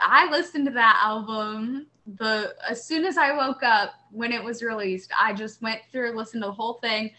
[0.00, 1.86] I listened to that album
[2.16, 5.10] the as soon as I woke up when it was released.
[5.18, 7.12] I just went through listened to the whole thing.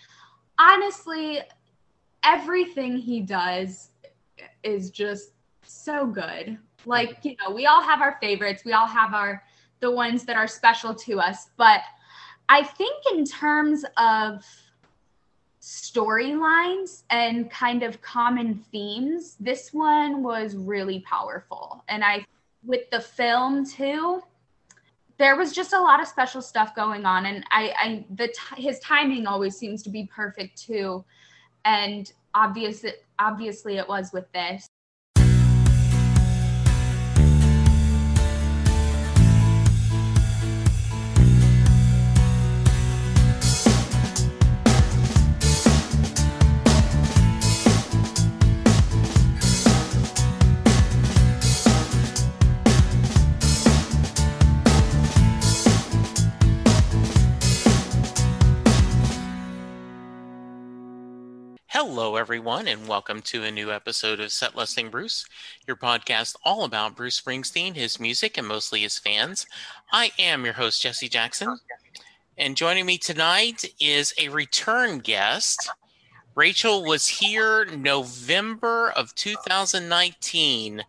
[0.59, 1.39] Honestly,
[2.23, 3.89] everything he does
[4.63, 5.31] is just
[5.63, 6.57] so good.
[6.85, 8.63] Like, you know, we all have our favorites.
[8.65, 9.43] We all have our
[9.79, 11.81] the ones that are special to us, but
[12.47, 14.45] I think in terms of
[15.61, 21.83] storylines and kind of common themes, this one was really powerful.
[21.87, 22.25] And I,
[22.65, 24.21] with the film too,
[25.17, 28.61] there was just a lot of special stuff going on, and I, I the t-
[28.61, 31.03] his timing always seems to be perfect too,
[31.65, 32.83] and obvious,
[33.19, 34.69] obviously it was with this.
[61.85, 65.25] Hello, everyone, and welcome to a new episode of Set Lusting Bruce,
[65.67, 69.45] your podcast all about Bruce Springsteen, his music, and mostly his fans.
[69.91, 71.59] I am your host, Jesse Jackson,
[72.37, 75.69] and joining me tonight is a return guest.
[76.35, 80.83] Rachel was here November of 2019.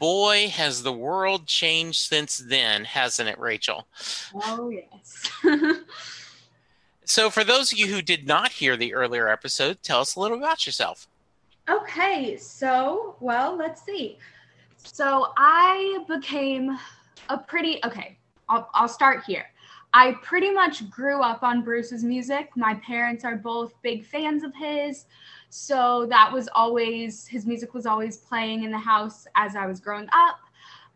[0.00, 3.86] Boy, has the world changed since then, hasn't it, Rachel?
[4.34, 5.30] Oh, yes.
[7.06, 10.20] So, for those of you who did not hear the earlier episode, tell us a
[10.20, 11.06] little about yourself.
[11.68, 14.18] Okay, so, well, let's see.
[14.78, 16.78] So, I became
[17.28, 18.16] a pretty, okay,
[18.48, 19.44] I'll, I'll start here.
[19.92, 22.50] I pretty much grew up on Bruce's music.
[22.56, 25.04] My parents are both big fans of his.
[25.50, 29.78] So, that was always, his music was always playing in the house as I was
[29.78, 30.38] growing up.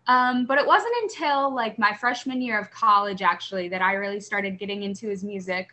[0.07, 4.21] Um, but it wasn't until like my freshman year of college, actually, that I really
[4.21, 5.69] started getting into his music.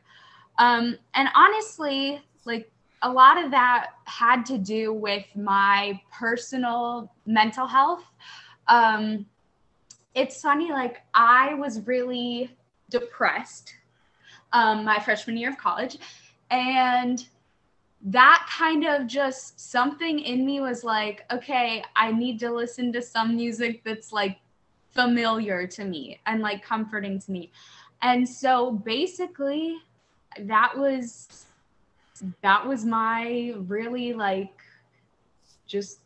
[0.58, 2.72] Um, and honestly, like
[3.02, 8.04] a lot of that had to do with my personal mental health.
[8.68, 9.26] Um,
[10.16, 12.56] it's funny, like I was really
[12.90, 13.76] depressed
[14.54, 15.98] um, my freshman year of college,
[16.50, 17.28] and
[18.06, 23.02] that kind of just something in me was like, okay, I need to listen to
[23.02, 24.38] some music that's like
[24.92, 27.52] familiar to me and like comforting to me.
[28.02, 29.78] And so basically,
[30.42, 31.46] that was
[32.42, 34.62] that was my really like
[35.68, 36.00] just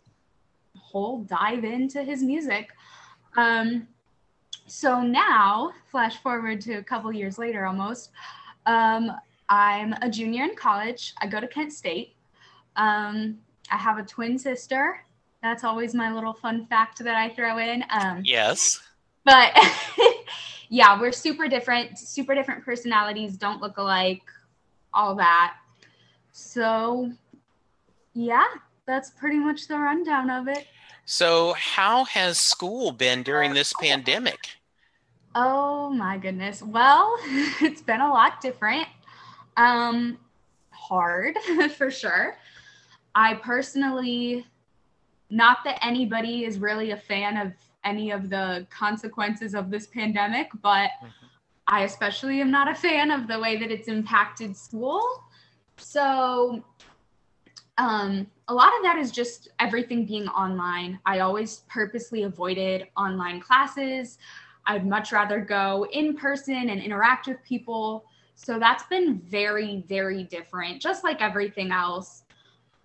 [0.77, 2.69] whole dive into his music.
[3.37, 3.87] Um,
[4.67, 8.11] so now, flash forward to a couple years later almost,
[8.65, 9.11] um,
[9.49, 11.13] I'm a junior in college.
[11.19, 12.15] I go to Kent State.
[12.75, 13.39] Um,
[13.71, 15.03] I have a twin sister.
[15.41, 17.83] That's always my little fun fact that I throw in.
[17.89, 18.79] Um, yes.
[19.25, 19.53] But
[20.69, 24.21] yeah, we're super different, super different personalities, don't look alike,
[24.93, 25.55] all that.
[26.31, 27.11] So,
[28.13, 28.45] yeah,
[28.85, 30.67] that's pretty much the rundown of it.
[31.05, 34.37] So, how has school been during this pandemic?
[35.33, 36.61] Oh my goodness.
[36.61, 37.15] Well,
[37.61, 38.87] it's been a lot different.
[39.57, 40.19] Um
[40.71, 41.37] hard
[41.77, 42.37] for sure.
[43.15, 44.45] I personally
[45.29, 47.53] not that anybody is really a fan of
[47.83, 51.25] any of the consequences of this pandemic, but mm-hmm.
[51.67, 55.03] I especially am not a fan of the way that it's impacted school.
[55.77, 56.63] So,
[57.77, 60.99] um, a lot of that is just everything being online.
[61.05, 64.17] I always purposely avoided online classes.
[64.65, 68.05] I'd much rather go in person and interact with people.
[68.35, 72.23] So that's been very, very different, just like everything else.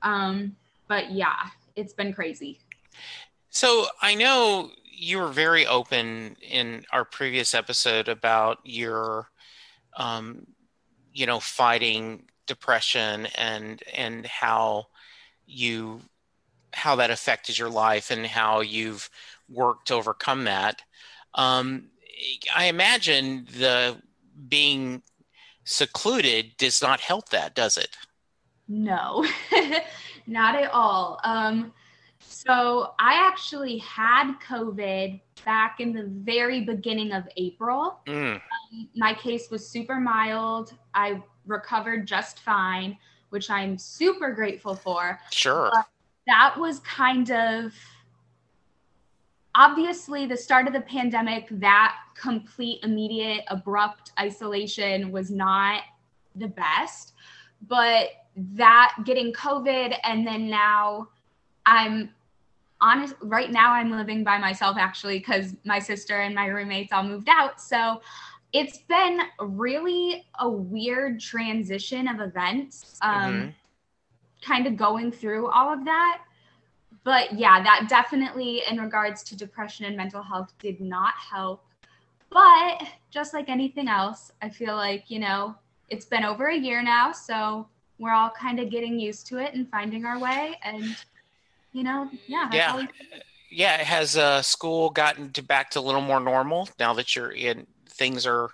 [0.02, 0.54] Um,
[0.86, 2.60] but yeah, it's been crazy.
[3.50, 9.28] So I know you were very open in our previous episode about your
[9.96, 10.46] um,
[11.12, 14.86] you know fighting depression and and how
[15.46, 16.00] you
[16.72, 19.08] how that affected your life and how you've
[19.48, 20.82] worked to overcome that.
[21.34, 21.90] Um,
[22.54, 23.96] i imagine the
[24.48, 25.02] being
[25.64, 27.96] secluded does not help that does it?
[28.68, 29.26] No.
[30.26, 31.20] Not at all.
[31.24, 31.72] Um,
[32.46, 38.00] so I actually had COVID back in the very beginning of April.
[38.06, 38.34] Mm.
[38.36, 40.74] Um, my case was super mild.
[40.94, 42.98] I recovered just fine,
[43.30, 45.18] which I'm super grateful for.
[45.30, 45.70] Sure.
[45.72, 45.86] But
[46.26, 47.72] that was kind of
[49.54, 55.82] obviously the start of the pandemic, that complete, immediate, abrupt isolation was not
[56.34, 57.12] the best.
[57.68, 61.08] But that getting COVID and then now
[61.66, 62.10] I'm
[62.84, 67.02] honest right now I'm living by myself actually because my sister and my roommates all
[67.02, 67.60] moved out.
[67.60, 68.00] So
[68.52, 72.98] it's been really a weird transition of events.
[73.02, 73.54] Um, Mhm.
[74.42, 76.18] kind of going through all of that.
[77.02, 81.64] But yeah, that definitely in regards to depression and mental health did not help.
[82.30, 85.54] But just like anything else, I feel like, you know,
[85.88, 89.54] it's been over a year now, so we're all kind of getting used to it
[89.54, 90.96] and finding our way and
[91.74, 92.86] you know, yeah, Yeah.
[93.50, 97.30] Yeah, has uh, school gotten to back to a little more normal now that you're
[97.30, 97.66] in?
[97.88, 98.50] Things are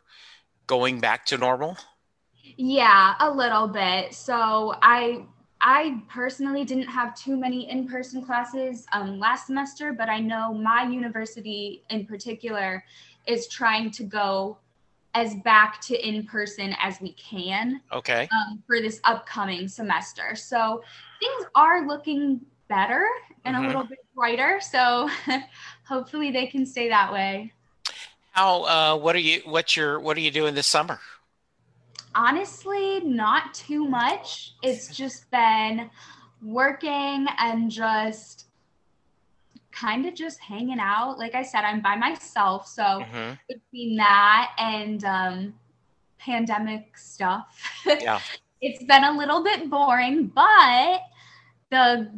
[0.66, 1.78] going back to normal.
[2.56, 4.14] Yeah, a little bit.
[4.14, 5.26] So I
[5.60, 10.84] I personally didn't have too many in-person classes um, last semester, but I know my
[10.84, 12.82] university in particular
[13.26, 14.58] is trying to go
[15.14, 18.28] as back to in-person as we can Okay.
[18.32, 20.34] um, for this upcoming semester.
[20.34, 20.82] So
[21.20, 22.40] things are looking
[22.70, 23.06] better
[23.44, 23.64] and Mhm.
[23.64, 24.60] a little bit brighter.
[24.62, 25.10] So
[25.86, 27.52] hopefully they can stay that way.
[28.32, 28.62] How?
[28.62, 29.42] Uh, what are you?
[29.44, 30.00] What's your?
[30.00, 31.00] What are you doing this summer?
[32.12, 35.88] honestly not too much it's just been
[36.42, 38.46] working and just
[39.70, 44.52] kind of just hanging out like i said i'm by myself so hmm between that
[44.58, 45.54] and um
[46.18, 48.20] pandemic stuff Yeah.
[48.60, 51.00] it's been a little bit boring but
[51.70, 52.10] the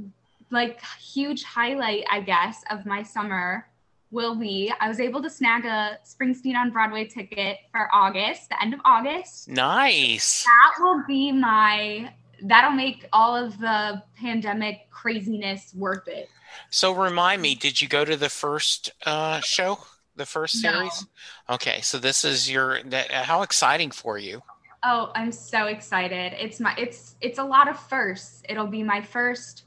[0.52, 3.66] like huge highlight i guess of my summer
[4.10, 8.62] will be i was able to snag a springsteen on broadway ticket for august the
[8.62, 10.44] end of august Nice.
[10.44, 12.12] that will be my
[12.44, 16.28] that'll make all of the pandemic craziness worth it
[16.70, 19.78] So remind me, did you go to the first uh, show,
[20.16, 20.70] the first No.
[20.70, 21.06] series?
[21.49, 22.82] Okay, so this is your.
[22.84, 24.43] That, how exciting for you!
[24.84, 29.00] oh i'm so excited it's my it's it's a lot of firsts it'll be my
[29.00, 29.64] first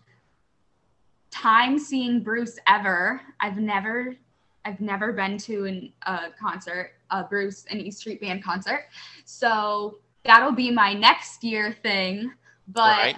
[1.32, 4.16] time seeing bruce ever i've never
[4.64, 8.86] i've never been to an, a concert a bruce and east street band concert
[9.26, 12.32] so that'll be my next year thing
[12.68, 13.18] but right?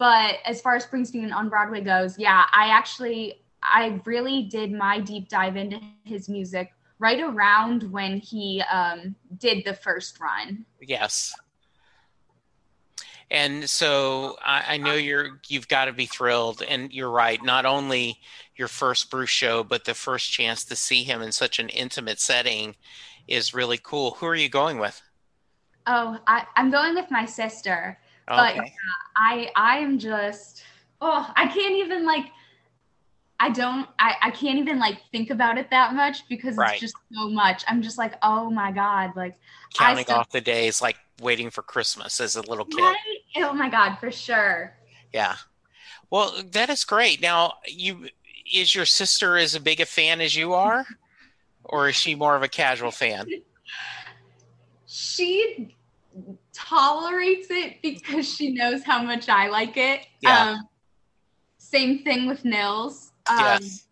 [0.00, 4.98] but as far as Springsteen on Broadway goes, yeah, I actually I really did my
[4.98, 10.64] deep dive into his music right around when he um, did the first run.
[10.80, 11.34] Yes.
[13.30, 17.42] And so I, I know you're you've got to be thrilled, and you're right.
[17.44, 18.18] Not only
[18.56, 22.18] your first Bruce show, but the first chance to see him in such an intimate
[22.20, 22.74] setting
[23.28, 24.12] is really cool.
[24.18, 25.00] Who are you going with?
[25.86, 27.98] Oh, I, I'm going with my sister.
[28.26, 28.60] But Okay.
[28.60, 28.64] Uh,
[29.16, 30.62] I I am just
[31.00, 32.26] oh I can't even like
[33.38, 36.72] I don't I, I can't even like think about it that much because Right.
[36.72, 37.64] it's just so much.
[37.68, 39.38] I'm just like, oh my God, like
[39.74, 42.80] Counting still- off the days like waiting for Christmas as a little kid.
[42.82, 42.96] right?
[43.36, 44.74] Oh my God, for sure.
[45.12, 45.36] Yeah.
[46.10, 47.20] Well, that is great.
[47.20, 48.08] Now, you
[48.52, 50.84] is your sister as big a fan as you are,
[51.62, 53.28] or is she more of a casual fan?
[54.86, 55.76] she
[56.52, 60.06] tolerates it because she knows how much I like it.
[60.20, 60.50] Yeah.
[60.50, 60.68] Um,
[61.58, 63.12] same thing with Nils.
[63.26, 63.86] Um, yes.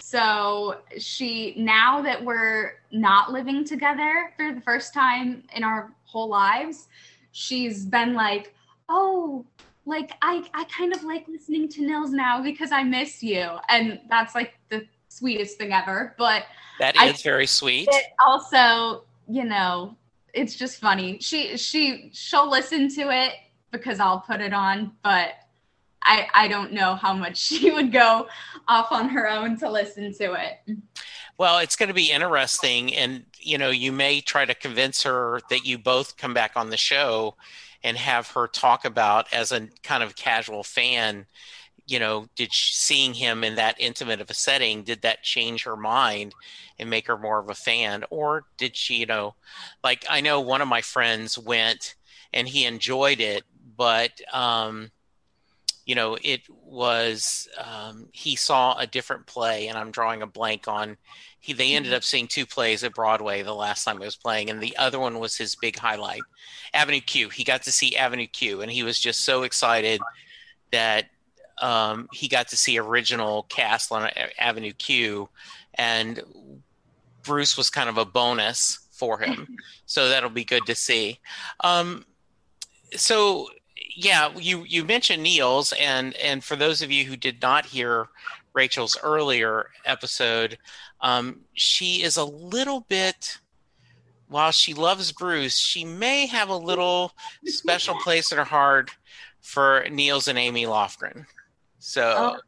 [0.00, 6.28] So she, now that we're not living together for the first time in our whole
[6.28, 6.88] lives,
[7.32, 8.54] she's been like,
[8.90, 9.46] oh,
[9.86, 13.48] like I, I kind of like listening to Nils now because I miss you.
[13.68, 16.14] And that's like the sweetest thing ever.
[16.18, 16.44] But
[16.78, 17.88] that is I- very sweet.
[18.26, 19.96] also, you know,
[20.34, 21.18] it's just funny.
[21.20, 23.32] She she she'll listen to it
[23.70, 25.30] because I'll put it on, but
[26.02, 28.28] I I don't know how much she would go
[28.68, 30.76] off on her own to listen to it.
[31.38, 35.40] Well, it's going to be interesting, and you know, you may try to convince her
[35.48, 37.34] that you both come back on the show
[37.82, 41.26] and have her talk about as a kind of casual fan.
[41.86, 45.64] You know, did she, seeing him in that intimate of a setting did that change
[45.64, 46.34] her mind
[46.78, 49.34] and make her more of a fan, or did she, you know,
[49.82, 51.96] like I know one of my friends went
[52.32, 53.44] and he enjoyed it,
[53.76, 54.90] but um,
[55.90, 60.68] you know, it was um, he saw a different play, and I'm drawing a blank
[60.68, 60.96] on.
[61.40, 64.50] He they ended up seeing two plays at Broadway the last time he was playing,
[64.50, 66.20] and the other one was his big highlight,
[66.72, 67.28] Avenue Q.
[67.28, 70.00] He got to see Avenue Q, and he was just so excited
[70.70, 71.06] that
[71.60, 75.28] um, he got to see original cast on Avenue Q,
[75.74, 76.22] and
[77.24, 79.56] Bruce was kind of a bonus for him.
[79.86, 81.18] so that'll be good to see.
[81.64, 82.04] Um,
[82.94, 83.48] so
[83.94, 88.08] yeah, you you mentioned Nils, and and for those of you who did not hear
[88.52, 90.58] Rachel's earlier episode,
[91.00, 93.38] um, she is a little bit.
[94.28, 97.12] While she loves Bruce, she may have a little
[97.46, 98.92] special place in her heart
[99.40, 101.26] for Nils and Amy Lofgren.
[101.80, 102.38] So,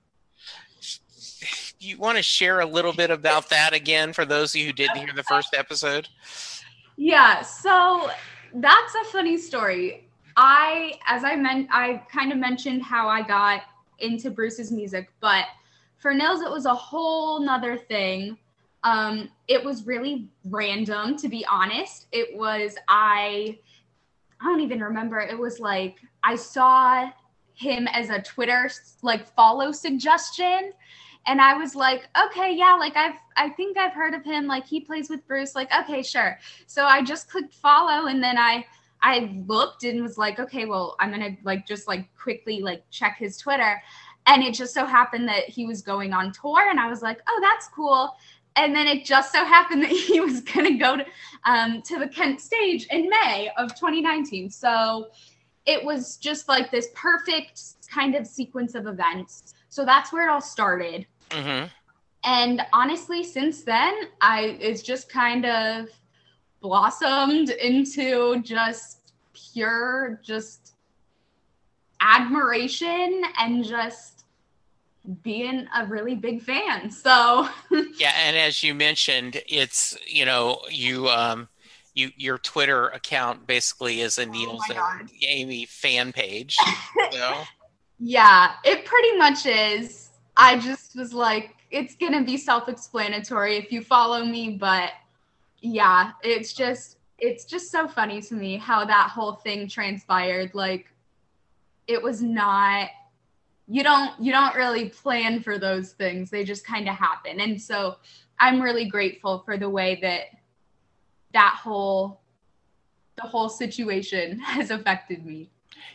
[1.80, 4.72] you want to share a little bit about that again for those of you who
[4.72, 6.08] didn't hear the first episode?
[6.96, 8.08] Yeah, so
[8.54, 10.06] that's a funny story.
[10.36, 13.62] I, as I meant, I kind of mentioned how I got
[13.98, 15.46] into Bruce's music, but
[15.98, 18.36] for Nils, it was a whole nother thing.
[18.84, 22.08] Um, it was really random, to be honest.
[22.10, 23.58] It was, I,
[24.40, 25.20] I don't even remember.
[25.20, 27.08] It was like, I saw
[27.54, 28.68] him as a Twitter
[29.02, 30.72] like follow suggestion.
[31.26, 34.48] And I was like, okay, yeah, like I've, I think I've heard of him.
[34.48, 35.54] Like he plays with Bruce.
[35.54, 36.40] Like, okay, sure.
[36.66, 38.66] So I just clicked follow and then I,
[39.02, 43.16] I looked and was like, okay, well, I'm gonna like just like quickly like check
[43.18, 43.82] his Twitter.
[44.26, 47.20] And it just so happened that he was going on tour, and I was like,
[47.28, 48.14] oh, that's cool.
[48.54, 51.06] And then it just so happened that he was gonna go to
[51.44, 54.50] um, to the Kent stage in May of 2019.
[54.50, 55.08] So
[55.66, 59.54] it was just like this perfect kind of sequence of events.
[59.68, 61.06] So that's where it all started.
[61.30, 61.66] Mm-hmm.
[62.24, 65.88] And honestly, since then, I it's just kind of
[66.62, 70.74] blossomed into just pure just
[72.00, 74.24] admiration and just
[75.22, 76.90] being a really big fan.
[76.90, 77.48] So
[77.98, 81.48] yeah, and as you mentioned, it's you know you um
[81.94, 86.56] you your Twitter account basically is a Nils oh and Amy fan page.
[87.10, 87.42] So.
[87.98, 90.10] yeah, it pretty much is.
[90.36, 94.92] I just was like, it's gonna be self-explanatory if you follow me, but
[95.62, 100.50] yeah, it's just it's just so funny to me how that whole thing transpired.
[100.54, 100.92] Like
[101.86, 102.90] it was not
[103.68, 106.30] you don't you don't really plan for those things.
[106.30, 107.40] They just kind of happen.
[107.40, 107.96] And so
[108.40, 110.24] I'm really grateful for the way that
[111.32, 112.20] that whole
[113.16, 115.48] the whole situation has affected me.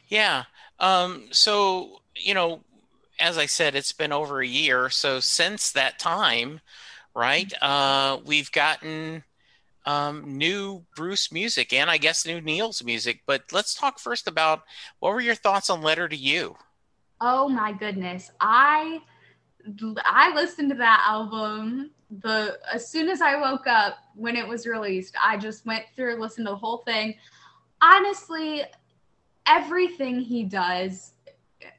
[0.08, 0.46] Yeah.
[0.80, 2.62] Um so, you know,
[3.20, 4.90] as I said, it's been over a year.
[4.90, 6.62] So since that time,
[7.14, 9.24] right, uh, we've gotten
[9.88, 13.22] um, new Bruce music and I guess new Nils' music.
[13.26, 14.64] But let's talk first about
[15.00, 16.58] what were your thoughts on Letter to You?
[17.22, 18.30] Oh my goodness.
[18.40, 19.02] I
[20.06, 21.92] I listened to that album
[22.22, 25.16] the as soon as I woke up when it was released.
[25.24, 27.16] I just went through listened to the whole thing.
[27.82, 28.64] Honestly,
[29.46, 31.14] everything he does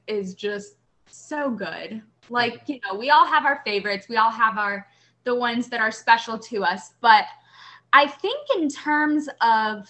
[0.07, 0.77] is just
[1.09, 2.03] so good.
[2.31, 4.09] Like, you know, we all have our favorites.
[4.09, 4.87] We all have our
[5.25, 7.25] the ones that are special to us, but
[7.93, 9.89] I think in terms of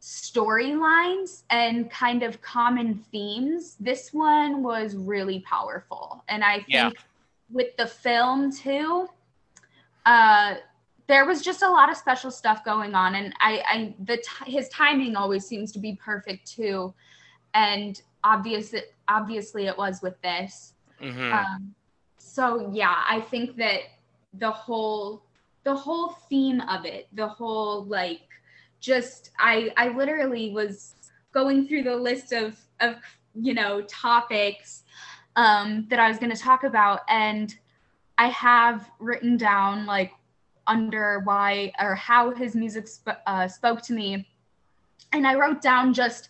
[0.00, 6.22] storylines and kind of common themes, this one was really powerful.
[6.28, 6.90] And I think yeah.
[7.50, 9.08] with the film too,
[10.04, 10.56] uh,
[11.06, 14.50] there was just a lot of special stuff going on, and I, I the t-
[14.50, 16.94] his timing always seems to be perfect too,
[17.52, 20.72] and obviously, obviously it was with this.
[21.02, 21.32] Mm-hmm.
[21.32, 21.74] Um,
[22.16, 23.80] so yeah, I think that
[24.34, 25.22] the whole
[25.64, 28.28] the whole theme of it, the whole like
[28.80, 30.94] just I I literally was
[31.32, 32.96] going through the list of of
[33.34, 34.84] you know topics
[35.36, 37.54] um, that I was going to talk about, and
[38.18, 40.12] I have written down like
[40.66, 44.28] under why or how his music sp- uh, spoke to me,
[45.12, 46.28] and I wrote down just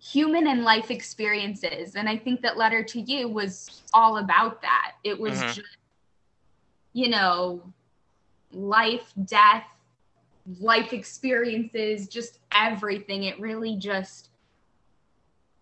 [0.00, 4.94] human and life experiences, and I think that Letter to You was all about that.
[5.04, 5.52] It was mm-hmm.
[5.52, 5.76] just
[6.94, 7.62] you know
[8.52, 9.64] life, death,
[10.60, 13.24] life experiences, just everything.
[13.24, 14.30] It really just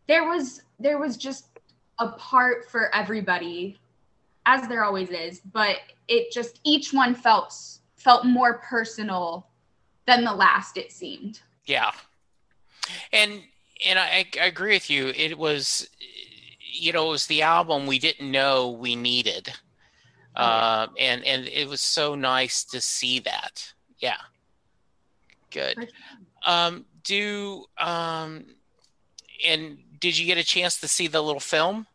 [0.07, 1.47] there was there was just
[1.99, 3.79] a part for everybody
[4.47, 5.77] as there always is, but
[6.09, 7.55] it just each one felt
[7.97, 9.47] felt more personal
[10.07, 11.41] than the last it seemed.
[11.67, 11.93] Yeah.
[13.13, 13.43] And
[13.87, 15.09] and I, I agree with you.
[15.09, 15.89] It was
[16.73, 19.53] you know, it was the album we didn't know we needed
[20.37, 23.73] uh, and and it was so nice to see that.
[23.99, 24.17] Yeah,
[25.51, 25.89] good.
[26.47, 28.47] Um, do um,
[29.47, 31.87] and did you get a chance to see the little film?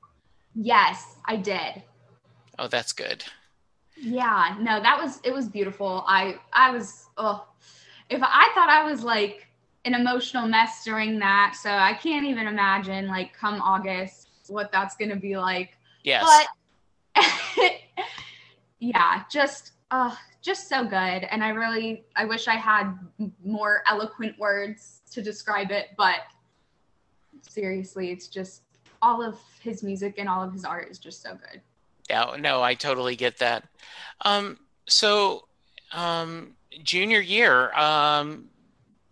[0.54, 1.84] Yes, I did.
[2.58, 3.24] Oh, that's good.
[3.98, 6.04] Yeah, no, that was it was beautiful.
[6.08, 7.48] I I was oh,
[8.10, 9.48] if I thought I was like
[9.86, 14.96] an emotional mess during that, so I can't even imagine like come August what that's
[14.96, 15.77] gonna be like.
[16.04, 16.46] Yes.
[17.15, 17.24] But
[18.86, 22.94] yeah, just uh just so good and I really I wish I had
[23.44, 26.18] more eloquent words to describe it, but
[27.42, 28.62] seriously, it's just
[29.01, 31.62] all of his music and all of his art is just so good.
[32.10, 33.63] Yeah, no, I totally get that.
[34.22, 35.48] Um so
[35.92, 38.50] um junior year, um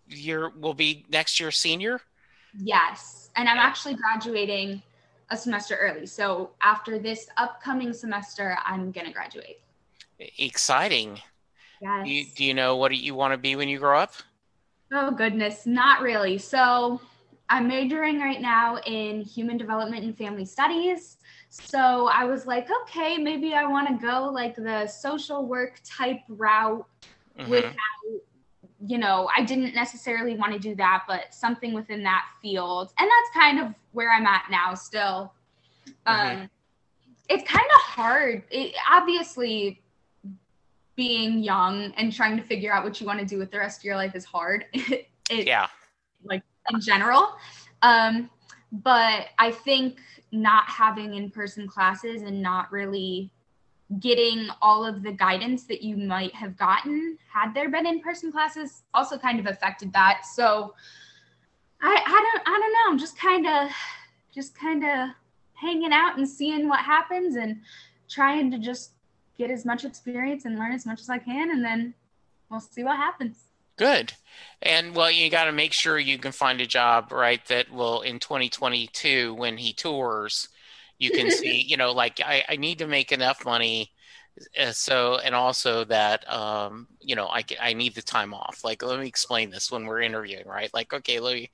[0.08, 2.00] year will be next year senior?
[2.60, 3.32] Yes.
[3.36, 4.84] And I'm actually graduating
[5.34, 6.06] a semester early.
[6.06, 9.62] So after this upcoming semester, I'm gonna graduate.
[10.38, 11.20] Exciting.
[11.82, 12.06] Yes.
[12.06, 14.14] Do you, do you know what you want to be when you grow up?
[14.94, 16.38] Oh goodness, not really.
[16.38, 17.02] So
[17.50, 21.18] I'm majoring right now in human development and family studies.
[21.50, 26.22] So I was like, okay, maybe I want to go like the social work type
[26.30, 26.86] route
[27.38, 27.50] Mhm.
[27.50, 28.22] without,
[28.86, 32.94] you know, I didn't necessarily want to do that, but something within that field.
[33.00, 35.34] And that's kind of where I'm at now still.
[36.06, 36.50] Um,
[37.30, 38.44] it's kind of hard.
[38.52, 39.82] It, obviously,
[40.96, 43.80] being young and trying to figure out what you want to do with the rest
[43.80, 44.66] of your life is hard.
[44.74, 45.68] it, Yeah.
[46.24, 47.36] Like in general.
[47.82, 48.30] Um,
[48.72, 50.00] but I think
[50.32, 53.32] not having in person classes and not really
[54.00, 58.32] getting all of the guidance that you might have gotten had there been in person
[58.32, 60.22] classes also kind of affected that.
[60.34, 60.74] So
[61.84, 62.92] I, I don't I don't know.
[62.92, 63.70] I'm just kind of
[64.34, 65.10] just kind of
[65.54, 67.62] hanging out and seeing what happens and
[68.10, 68.92] trying to just
[69.38, 71.94] get as much experience and learn as much as I can and then
[72.50, 73.38] we'll see what happens.
[73.76, 74.14] Good.
[74.62, 77.44] And well, you got to make sure you can find a job, right?
[77.48, 80.48] That will in 2022 when he tours,
[81.00, 83.92] you can see, you know, like I, I need to make enough money.
[84.60, 88.64] Uh, so, and also that, um, you know, I, I need the time off.
[88.64, 90.74] Like, let me explain this when we're interviewing, right?
[90.74, 91.52] Like, okay, let me,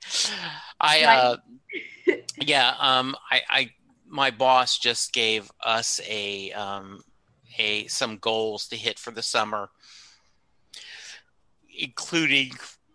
[0.80, 1.36] I, uh,
[2.40, 3.70] yeah, um, I, I,
[4.06, 7.02] my boss just gave us a, um,
[7.58, 9.70] a, some goals to hit for the summer
[11.80, 12.52] including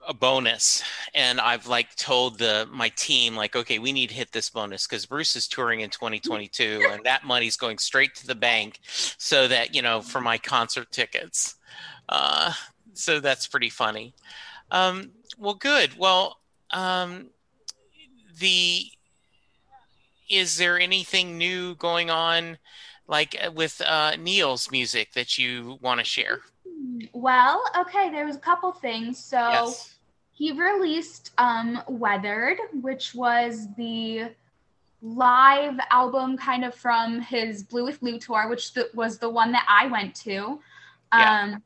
[0.08, 0.84] a bonus
[1.14, 4.86] and i've like told the my team like okay we need to hit this bonus
[4.86, 8.80] because bruce is touring in 2022 and that money's going straight to the bank
[9.18, 11.56] so that you know for my concert tickets.
[12.08, 12.54] Uh,
[12.94, 14.14] so that's pretty funny.
[14.72, 15.98] Um, well good.
[15.98, 16.40] Well
[16.72, 17.30] um,
[18.40, 18.86] the
[20.30, 22.58] is there anything new going on
[23.08, 26.42] like uh, with uh, Nils' music that you want to share
[27.14, 29.24] Well, okay, there was a couple things.
[29.24, 29.95] So yes
[30.38, 34.30] he released um Weathered, which was the
[35.02, 39.52] live album kind of from his Blue with Lou tour, which th- was the one
[39.54, 40.60] that I went to.
[41.14, 41.42] Yeah.
[41.42, 41.64] Um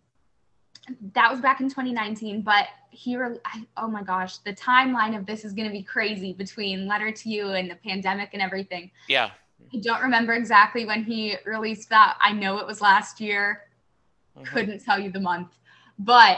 [1.14, 5.26] that was back in 2019, but he re- I, oh my gosh, the timeline of
[5.28, 8.90] this is going to be crazy between Letter to You and the pandemic and everything.
[9.08, 9.30] yeah
[9.74, 12.18] I don't remember exactly when he released that.
[12.22, 13.64] I know it was last year
[14.38, 14.46] Mhm.
[14.46, 15.52] couldn't tell you the month
[15.98, 16.38] but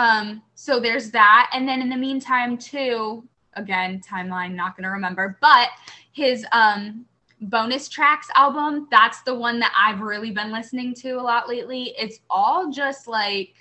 [0.00, 5.36] um so there's that and then in the meantime too again timeline not gonna remember
[5.40, 5.68] but
[6.12, 7.04] his um
[7.42, 11.94] bonus tracks album that's the one that i've really been listening to a lot lately
[11.98, 13.54] it's all just like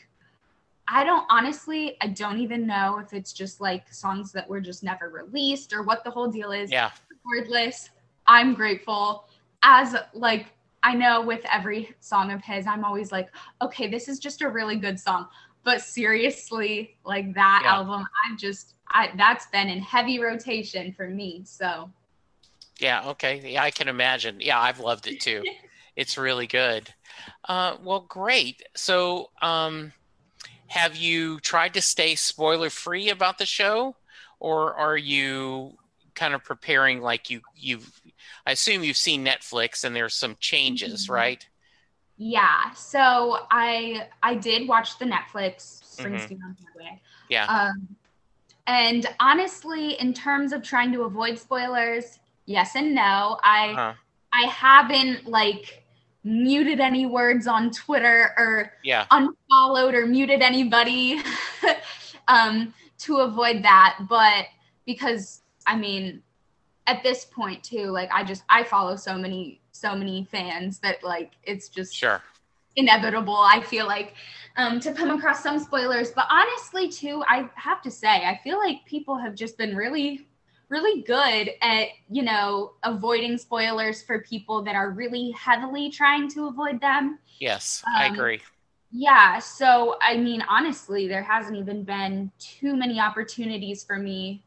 [0.88, 4.84] i don't honestly i don't even know if it's just like songs that were just
[4.84, 6.92] never released or what the whole deal is yeah
[7.26, 7.90] regardless,
[8.28, 9.26] I'm grateful.
[9.64, 10.48] As like
[10.84, 13.30] I know with every song of his, I'm always like,
[13.62, 15.28] okay, this is just a really good song.
[15.64, 17.68] But seriously, like that Yeah.
[17.68, 21.44] album, I'm just I that's been in heavy rotation for me.
[21.46, 21.92] So
[22.80, 23.42] Yeah, okay.
[23.54, 24.40] Yeah, I can imagine.
[24.40, 25.46] Yeah, I've loved it too.
[25.96, 26.94] it's really good.
[27.48, 28.62] Uh, well, great.
[28.76, 29.94] So, um,
[30.68, 33.98] have you tried to stay spoiler free about the show,
[34.40, 35.78] or are you
[36.16, 37.92] kind of preparing like you you've?
[38.46, 41.10] I assume you've seen Netflix and there's some changes, Mhm.
[41.10, 41.48] right?
[42.20, 42.72] Yeah.
[42.74, 47.02] So I I did watch the Netflix Springsteen on Broadway.
[47.30, 47.46] Yeah.
[47.46, 47.96] Um,
[48.68, 53.40] and honestly, in terms of trying to avoid spoilers, yes and no.
[53.42, 53.94] I Uh-huh.
[54.34, 55.84] I haven't like
[56.26, 59.06] muted any words on Twitter or Yeah.
[59.10, 61.24] unfollowed or muted anybody
[62.28, 63.98] um, to avoid that.
[64.10, 64.48] But
[64.86, 66.22] because I mean,
[66.86, 71.04] at this point too, like I just I follow so many so many fans that
[71.04, 72.22] like it's just Sure.
[72.76, 73.36] inevitable.
[73.38, 74.14] I feel like
[74.58, 78.58] um, to come across some spoilers, but honestly, too, I have to say, I feel
[78.58, 80.28] like people have just been really,
[80.70, 86.48] really good at you know avoiding spoilers for people that are really heavily trying to
[86.48, 87.20] avoid them.
[87.40, 88.42] Yes, I Um, agree.
[88.92, 94.44] Yeah, so I mean, honestly, there hasn't even been too many opportunities for me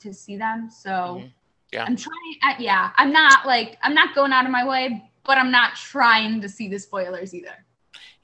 [0.00, 0.70] to see them.
[0.70, 1.32] So Mhm.
[1.72, 1.84] Yeah.
[1.84, 2.36] I'm trying.
[2.42, 5.76] Uh, yeah, I'm not like I'm not going out of my way, but I'm not
[5.76, 7.64] trying to see the spoilers either.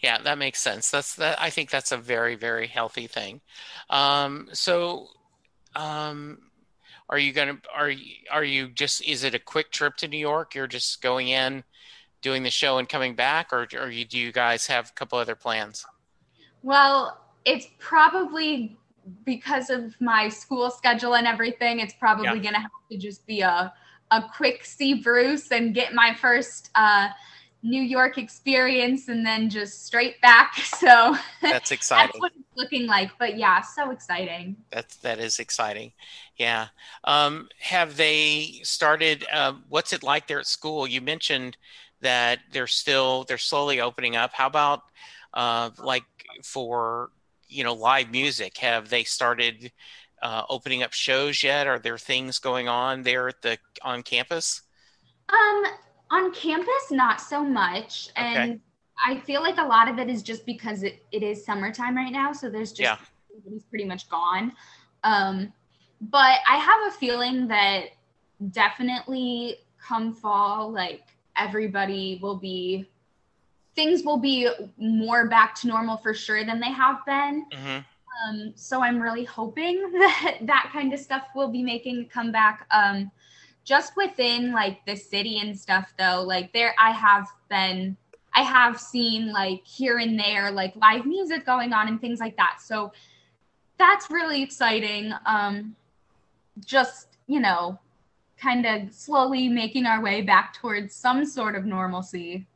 [0.00, 0.90] Yeah, that makes sense.
[0.90, 1.40] That's that.
[1.40, 3.40] I think that's a very, very healthy thing.
[3.88, 5.08] Um, so,
[5.74, 6.38] um,
[7.08, 7.58] are you gonna?
[7.74, 8.12] Are you?
[8.30, 9.02] Are you just?
[9.04, 10.54] Is it a quick trip to New York?
[10.54, 11.64] You're just going in,
[12.20, 15.18] doing the show and coming back, or, or you, do you guys have a couple
[15.18, 15.86] other plans?
[16.62, 18.76] Well, it's probably
[19.24, 21.80] because of my school schedule and everything.
[21.80, 22.40] It's probably Yeah.
[22.40, 23.72] gonna have to just be a
[24.12, 27.08] a quick see Bruce and get my first uh,
[27.62, 30.54] New York experience and then just straight back.
[30.64, 31.16] So
[31.48, 32.12] that's exciting.
[32.12, 33.10] that's what it's looking like.
[33.18, 34.56] But yeah, so exciting.
[34.70, 35.92] That's that is exciting.
[36.36, 36.68] Yeah.
[37.04, 39.24] Um, have they started?
[39.32, 40.86] Uh, what's it like there at school?
[40.86, 41.56] You mentioned
[42.00, 44.32] that they're still they're slowly opening up.
[44.34, 44.82] How about
[45.34, 46.04] uh, like
[46.44, 47.10] for
[47.48, 48.58] you know live music?
[48.58, 49.72] Have they started
[50.22, 51.66] uh, opening up shows yet?
[51.66, 54.62] Are there things going on there at the on campus?
[55.28, 55.64] Um,
[56.10, 58.60] on campus, not so much, and okay.
[59.04, 62.12] I feel like a lot of it is just because it, it is summertime right
[62.12, 62.96] now, so there's just yeah.
[63.30, 64.52] everybody's pretty much gone.
[65.04, 65.52] Um,
[66.00, 67.86] but I have a feeling that
[68.50, 71.02] definitely come fall, like
[71.36, 72.88] everybody will be
[73.76, 77.46] things will be more back to normal for sure than they have been.
[77.52, 77.78] Mm-hmm.
[78.24, 82.66] Um, so I'm really hoping that that kind of stuff will be making a comeback.
[82.70, 83.10] Um,
[83.64, 87.96] just within like the city and stuff, though, like there, I have been,
[88.34, 92.36] I have seen like here and there, like live music going on and things like
[92.36, 92.58] that.
[92.60, 92.92] So
[93.76, 95.12] that's really exciting.
[95.26, 95.74] Um,
[96.64, 97.78] just, you know,
[98.38, 102.46] kind of slowly making our way back towards some sort of normalcy.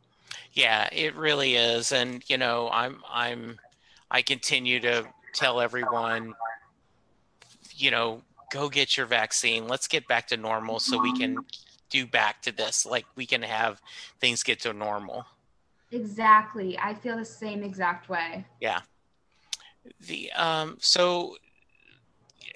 [0.53, 1.93] Yeah, it really is.
[1.93, 3.59] And, you know, I'm, I'm,
[4.11, 6.35] I continue to tell everyone,
[7.77, 9.69] you know, go get your vaccine.
[9.69, 11.45] Let's get back to normal so we can
[11.89, 12.85] do back to this.
[12.85, 13.81] Like we can have
[14.21, 15.25] things get to normal.
[15.93, 16.79] Exactly.
[16.79, 18.45] I feel the same exact way.
[18.61, 18.81] Yeah.
[20.01, 21.37] The um so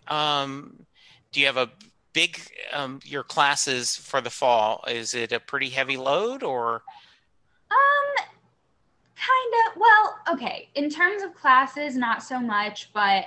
[0.09, 0.87] um
[1.33, 1.71] do you have a
[2.13, 2.41] big
[2.73, 4.85] um your classes for the fall?
[4.89, 6.83] Is it a pretty heavy load or
[7.71, 8.27] um
[9.17, 13.27] kind of well okay in terms of classes not so much but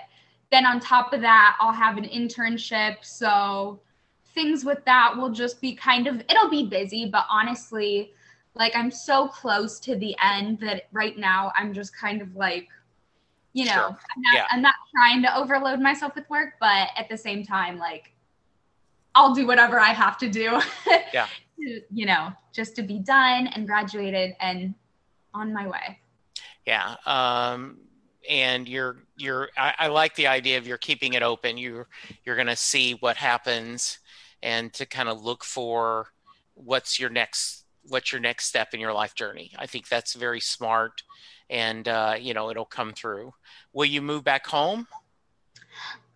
[0.52, 3.80] then on top of that i'll have an internship so
[4.34, 8.14] things with that will just be kind of it'll be busy but honestly
[8.54, 12.68] like i'm so close to the end that right now i'm just kind of like
[13.54, 13.86] you know sure.
[13.86, 14.48] I'm, not, yeah.
[14.52, 18.14] I'm not trying to overload myself with work but at the same time like
[19.16, 20.62] i'll do whatever i have to do
[21.14, 24.74] yeah you know just to be done and graduated and
[25.34, 26.00] on my way.
[26.66, 26.96] Yeah.
[27.06, 27.78] Um,
[28.30, 31.58] and you're you're I, I, like the idea of you're keeping it open.
[31.58, 31.88] You're,
[32.26, 34.00] you're going to see what happens
[34.44, 36.08] and to kind of look for
[36.56, 39.52] what's your next what's your next step in your life journey.
[39.58, 41.04] I think that's very smart,
[41.50, 43.34] and uh, you know it'll come through.
[43.72, 44.88] Will you move back home?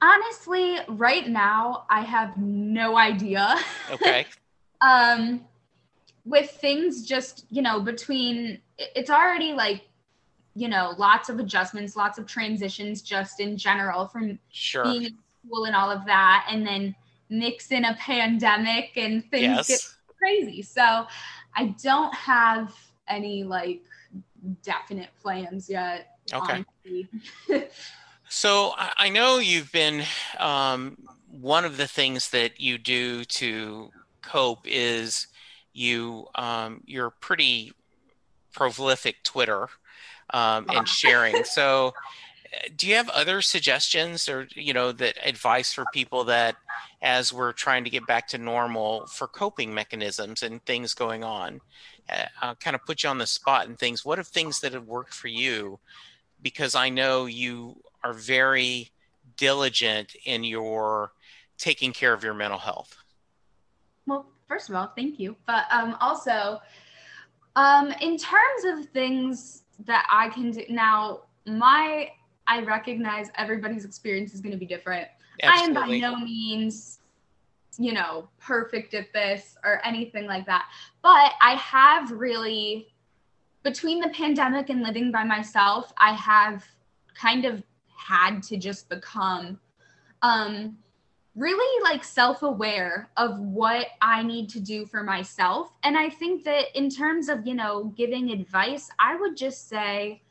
[0.01, 3.55] Honestly, right now I have no idea.
[3.91, 4.25] Okay.
[4.81, 5.45] um,
[6.25, 9.83] with things just you know between it's already like
[10.55, 14.83] you know lots of adjustments lots of transitions just in general from sure.
[14.83, 16.95] being in school and all of that and then
[17.29, 19.67] mix in a pandemic and things yes.
[19.67, 19.79] get
[20.17, 21.07] crazy so
[21.55, 22.75] i don't have
[23.07, 23.81] any like
[24.63, 26.63] definite plans yet okay
[28.29, 30.03] so i know you've been
[30.37, 30.97] um,
[31.29, 33.89] one of the things that you do to
[34.21, 35.27] cope is
[35.73, 37.73] you um, you're pretty
[38.53, 39.69] prolific Twitter
[40.31, 41.43] um, and sharing.
[41.43, 41.93] so,
[42.75, 46.55] do you have other suggestions or you know that advice for people that
[47.01, 51.61] as we're trying to get back to normal for coping mechanisms and things going on
[52.09, 54.73] uh, i'll kind of put you on the spot and things what are things that
[54.73, 55.79] have worked for you?
[56.41, 58.91] Because i know you are very
[59.37, 61.13] diligent in your
[61.57, 63.00] taking care of your mental health
[64.51, 65.33] first of all, thank you.
[65.47, 66.59] But um, also,
[67.55, 72.11] um, in terms of things that I can do now, my
[72.47, 75.07] I recognize everybody's experience is going to be different.
[75.41, 75.73] Absolutely.
[75.73, 76.99] I am by no means,
[77.77, 80.65] you know, perfect at this or anything like that.
[81.01, 82.89] But I have really,
[83.63, 86.65] between the pandemic and living by myself, I have
[87.13, 87.63] kind of
[87.95, 89.61] had to just become
[90.21, 90.77] um,
[91.35, 95.71] really like self-aware of what I need to do for myself.
[95.83, 100.21] And I think that in terms of, you know, giving advice, I would just say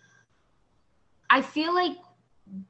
[1.31, 1.97] I feel like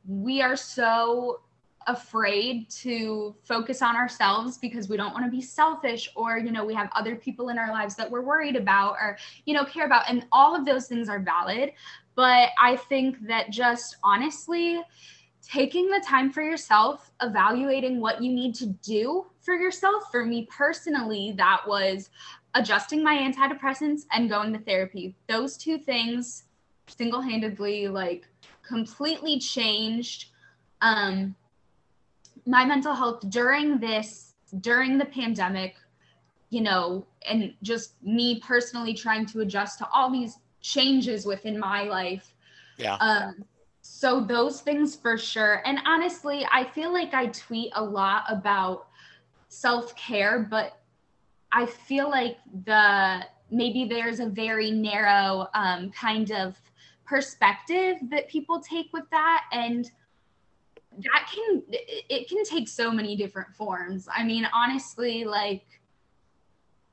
[0.07, 1.41] we are so
[1.87, 6.63] afraid to focus on ourselves because we don't want to be selfish or you know
[6.63, 9.17] we have other people in our lives that we're worried about or
[9.47, 11.73] you know care about and all of those things are valid
[12.15, 14.83] but i think that just honestly
[15.51, 20.11] taking the time for yourself, evaluating what you need to do for yourself.
[20.13, 22.11] For me personally, that was
[22.55, 25.17] adjusting my antidepressants and going to therapy.
[25.29, 26.45] Those two things
[26.87, 28.29] single handedly, like,
[28.63, 30.27] completely changed
[30.83, 31.35] um,
[32.47, 35.75] my mental health during this, during the pandemic.
[36.51, 41.85] you know, and just me personally trying to adjust to all these changes within my
[41.85, 42.35] life.
[42.77, 42.95] Yeah.
[42.97, 43.45] Um,
[44.01, 45.61] so those things for sure.
[45.67, 48.87] And honestly, I feel like I tweet a lot about
[49.49, 50.81] self-care, but
[51.53, 56.59] I feel like the maybe there's a very narrow um, kind of
[57.05, 59.91] perspective that people take with that and
[60.97, 65.65] that can it can take so many different forms i mean honestly like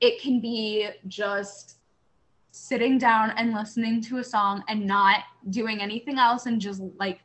[0.00, 1.77] it can be just
[2.58, 7.20] sitting down and listening to a song and not doing anything else and just like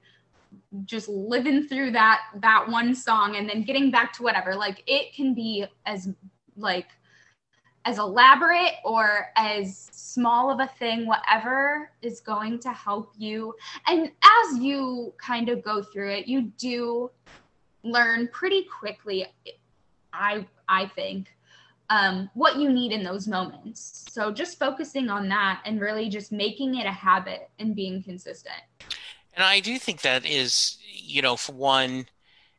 [0.86, 5.14] just living through that that one song and then getting back to whatever like it
[5.14, 6.10] can be as
[6.56, 6.88] like
[7.86, 13.54] as elaborate or as small of a thing, whatever is going to help you.
[13.88, 17.12] And as you kind of go through it, you do
[17.84, 19.26] learn pretty quickly,
[20.14, 21.28] I I think,
[21.94, 24.06] um, what you need in those moments.
[24.10, 28.62] So just focusing on that and really just making it a habit and being consistent.
[29.36, 32.08] And I do think that is, you know, for one,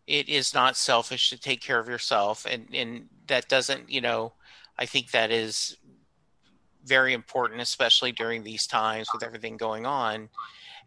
[0.06, 4.32] it is not selfish to take care of yourself, and and that doesn't, you know
[4.78, 5.76] I think that is
[6.84, 10.28] very important, especially during these times with everything going on.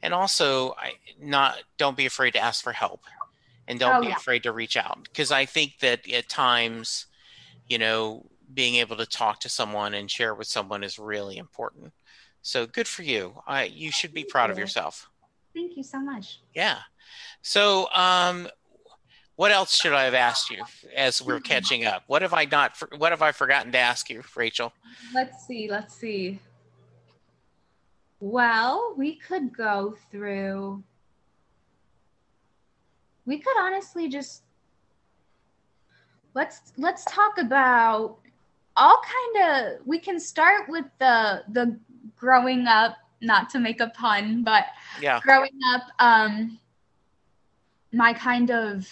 [0.02, 3.02] And also, I not don't be afraid to ask for help,
[3.68, 4.16] and don't oh, be yeah.
[4.16, 7.08] afraid to reach out because I think that at times,
[7.68, 11.92] you know, being able to talk to someone and share with someone is really important.
[12.42, 13.42] So good for you.
[13.46, 15.10] I you should be proud of yourself.
[15.54, 16.40] Thank you so much.
[16.54, 16.78] Yeah.
[17.42, 18.48] So, um,
[19.36, 20.64] what else should I have asked you
[20.96, 22.04] as we're catching up?
[22.08, 22.76] What have I not?
[22.98, 24.74] What have I forgotten to ask you, Rachel?
[25.14, 25.68] Let's see.
[25.70, 26.40] Let's see.
[28.20, 30.84] Well, we could go through.
[33.26, 34.44] We could honestly just
[36.34, 38.20] let's let's talk about
[38.78, 39.86] all kind of.
[39.86, 41.78] We can start with the the
[42.16, 42.98] growing up.
[43.20, 44.66] Not to make a pun, but
[45.02, 45.82] yeah, growing up.
[45.98, 46.60] Um,
[47.92, 48.88] my kind of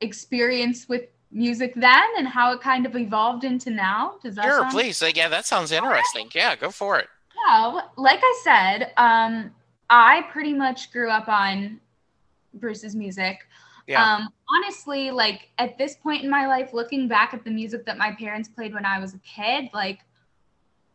[0.00, 4.14] experience with music then and how it kind of evolved into now.
[4.22, 5.02] Does that sure, sound- please?
[5.14, 6.28] Yeah, that sounds interesting.
[6.34, 7.08] Yeah, go for it.
[7.46, 9.54] Yeah, like I said, um,
[9.90, 11.80] I pretty much grew up on
[12.54, 13.46] Bruce's music.
[13.86, 14.02] Yeah.
[14.02, 17.98] Um, honestly, like at this point in my life, looking back at the music that
[17.98, 20.00] my parents played when I was a kid, like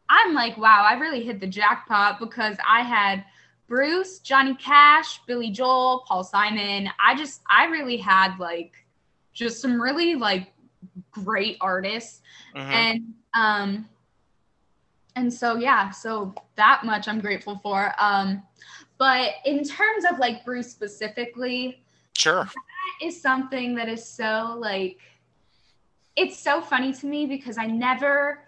[0.09, 3.23] I'm like, wow, I really hit the jackpot because I had
[3.67, 6.89] Bruce, Johnny Cash, Billy Joel, Paul Simon.
[6.99, 8.73] I just I really had like
[9.33, 10.51] just some really like
[11.11, 12.21] great artists.
[12.53, 12.71] Mm-hmm.
[12.71, 13.89] And um
[15.15, 17.93] and so yeah, so that much I'm grateful for.
[17.97, 18.43] Um
[18.97, 21.80] but in terms of like Bruce specifically,
[22.17, 22.43] sure.
[22.43, 24.99] That is something that is so like
[26.15, 28.39] it's so funny to me because I never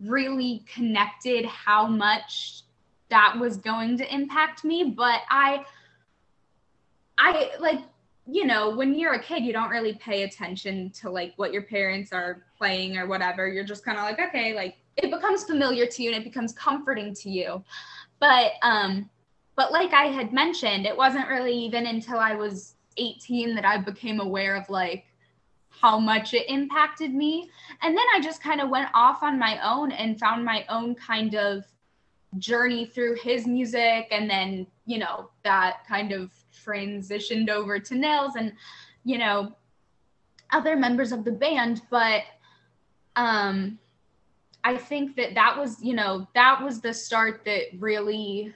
[0.00, 2.62] really connected how much
[3.10, 5.64] that was going to impact me but i
[7.18, 7.80] i like
[8.30, 11.62] you know when you're a kid you don't really pay attention to like what your
[11.62, 15.86] parents are playing or whatever you're just kind of like okay like it becomes familiar
[15.86, 17.62] to you and it becomes comforting to you
[18.20, 19.08] but um
[19.58, 23.76] but like i had mentioned it wasn't really even until i was 18 that i
[23.76, 25.04] became aware of like
[25.80, 27.48] how much it impacted me.
[27.82, 30.94] And then i just kind of went off on my own and found my own
[30.94, 31.64] kind of
[32.38, 36.30] journey through his music and then you know that kind of
[36.66, 38.52] transitioned over to Nils and
[39.04, 39.52] you know
[40.52, 41.82] other members of the band.
[41.90, 42.22] But
[43.16, 43.78] um
[44.64, 48.54] I think that that was you know that was the start that really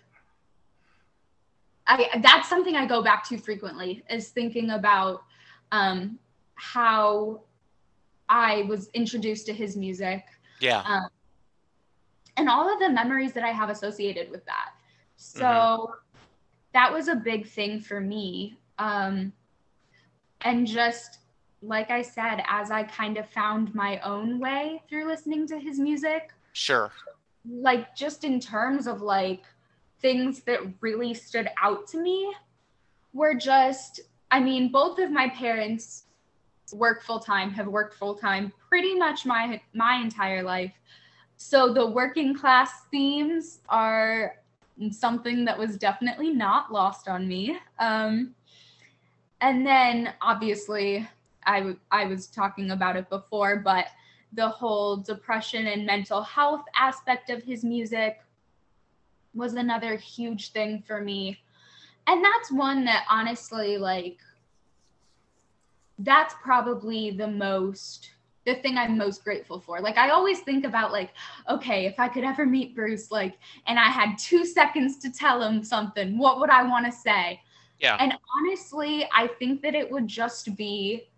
[1.87, 5.23] I that's something I go back to frequently is thinking about
[5.73, 6.18] um
[6.55, 7.42] how
[8.29, 10.25] I was introduced to his music
[10.61, 11.09] yeah um,
[12.37, 14.71] and all of the memories that I have associated with that.
[15.16, 15.92] So mm-hmm.
[16.73, 18.59] that was a big thing for me.
[18.79, 19.33] Um,
[20.42, 21.18] and just
[21.62, 25.79] like I said, as I kind of found my own way through listening to his
[25.79, 26.33] music.
[26.53, 26.90] Sure.
[27.49, 29.45] Like just in terms of like
[30.02, 32.32] things that really stood out to me
[33.12, 36.04] were just, I mean, both of my parents
[36.72, 40.72] work full time, have worked full time pretty much my my entire life.
[41.36, 44.36] So the working class themes are
[44.90, 47.58] something that was definitely not lost on me.
[47.78, 48.34] Um,
[49.40, 51.06] and then obviously,
[51.44, 53.86] I, w- I was talking about it before, but
[54.32, 58.20] the whole depression and mental health aspect of his music
[59.35, 61.38] was another huge thing for me.
[62.07, 64.18] And that's one that honestly, like,
[65.99, 68.11] that's probably the most
[68.45, 69.81] the thing I'm most grateful for.
[69.81, 71.11] Like I always think about like,
[71.49, 75.40] okay, if I could ever meet Bruce, like, and I had two seconds to tell
[75.40, 77.40] him something, what would I want to say?
[77.79, 77.97] Yeah.
[78.01, 81.09] And honestly, I think that it would just be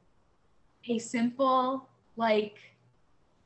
[0.86, 2.58] a simple like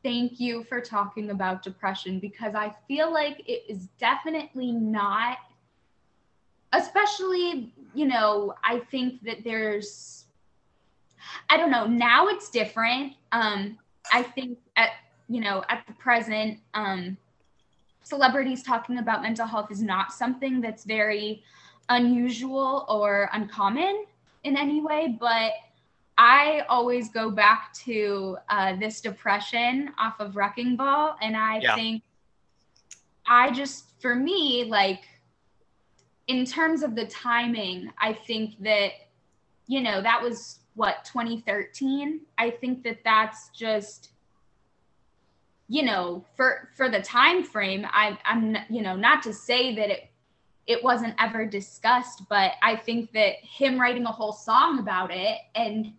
[0.09, 5.37] thank you for talking about depression because I feel like it is definitely not
[6.73, 10.25] especially, you know, I think that there's
[11.51, 13.13] I don't know, now it's different.
[13.33, 13.79] Um
[14.11, 14.93] I think at
[15.29, 17.19] you know, at the present um
[18.03, 21.43] celebrities talking about mental health is not something that's very
[21.91, 24.07] unusual or uncommon
[24.45, 25.53] in any way, but
[26.21, 31.77] I always go back to uh, this depression off of Wrecking Ball, and I yeah.
[31.77, 32.03] think
[33.25, 35.05] I just, for me, like
[36.27, 38.93] in terms of the timing, I think that
[39.69, 42.21] you know that was what 2013.
[42.37, 44.11] I think that that's just
[45.69, 47.87] you know for for the time frame.
[47.89, 50.11] I, I'm you know not to say that it
[50.67, 55.39] it wasn't ever discussed, but I think that him writing a whole song about it
[55.55, 55.93] and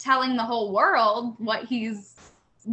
[0.00, 2.16] telling the whole world what he's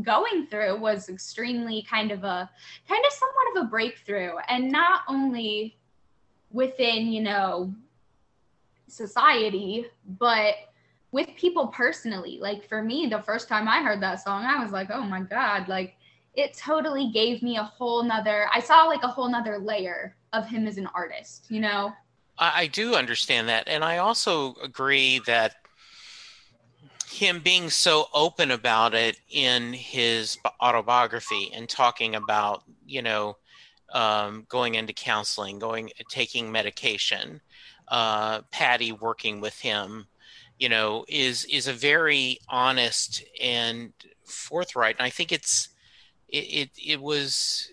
[0.04, 2.50] going through was extremely kind of a
[2.90, 4.34] kind of somewhat of a breakthrough.
[4.50, 5.78] And not only
[6.52, 7.74] within you know
[8.88, 9.86] society
[10.20, 10.56] but
[11.12, 12.38] with people personally.
[12.40, 15.22] Like for me the first time i heard that song i was like oh my
[15.22, 15.96] god like
[16.36, 20.48] it totally gave me a whole nother i saw like a whole nother layer of
[20.48, 21.94] him as an artist you know?
[22.40, 23.68] I do understand that.
[23.68, 25.56] And i also agree that
[27.10, 33.38] him being so open about it in his autobiography and talking about you know
[33.94, 37.40] um, going into counseling going taking medication
[37.88, 40.08] uh, Patti working with him
[40.60, 43.94] you know is is a very honest and
[44.26, 45.70] forthright and i think it's
[46.28, 47.70] it it, it was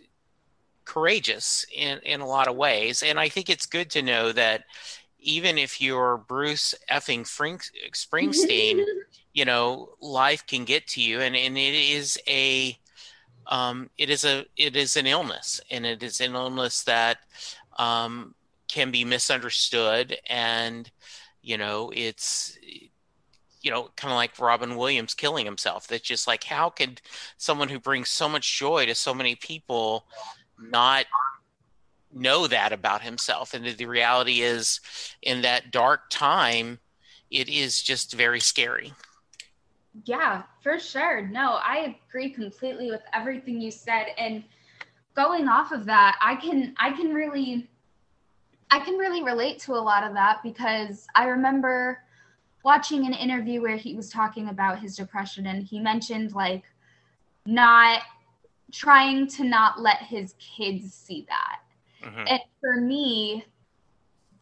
[0.84, 4.64] courageous in in a lot of ways and i think it's good to know that
[5.18, 7.22] even if you're bruce effing
[7.94, 8.84] springsteen
[9.34, 12.78] you know life can get to you and, and it is a
[13.48, 17.18] um, it is a it is an illness and it is an illness that
[17.78, 18.34] um,
[18.68, 20.90] can be misunderstood and
[21.42, 22.56] you know it's
[23.60, 25.86] you know kind of like robin williams killing himself.
[25.88, 27.02] That's just like how could
[27.36, 30.04] someone who brings so much joy to so many people
[30.58, 31.06] not
[32.12, 33.52] know that about himself?
[33.54, 34.80] And the reality is
[35.20, 36.78] in that dark time
[37.30, 38.92] it is just very scary
[40.04, 41.22] yeah, for sure.
[41.28, 44.42] No, I agree completely with everything you said and
[45.14, 47.68] going off of that, I can I can really
[48.70, 52.00] I can really relate to a lot of that because I remember
[52.64, 56.64] watching an interview where he was talking about his depression and he mentioned like
[57.46, 58.02] not
[58.72, 61.60] trying to not let his kids see that.
[62.02, 62.24] Mm-hmm.
[62.26, 63.44] And for me,